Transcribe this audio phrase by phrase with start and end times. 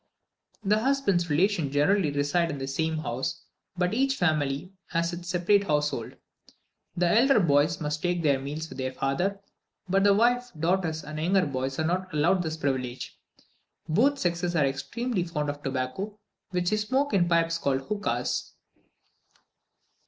[0.65, 3.43] The husband's relations generally reside in the same house,
[3.77, 6.15] but each family has its separate household.
[6.97, 9.39] The elder boys take their meals with their father,
[9.87, 13.15] but the wife, daughters, and younger boys are not allowed this privilege.
[13.87, 16.17] Both sexes are extremely fond of tobacco,
[16.49, 18.53] which they smoke in pipes called hookas.